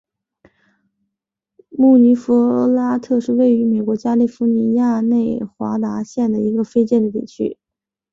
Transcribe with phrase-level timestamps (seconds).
[1.69, 7.59] 穆尼弗拉特是位于美国加利福尼亚州内华达县的一个非建制地区。